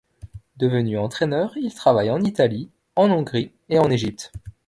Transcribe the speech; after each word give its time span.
Devenu 0.57 0.97
entraîneur, 0.97 1.55
il 1.57 1.71
travaille 1.75 2.09
en 2.09 2.21
Italie, 2.23 2.71
en 2.95 3.11
Hongrie 3.11 3.51
et 3.69 3.77
en 3.77 3.91
Égypte. 3.91 4.31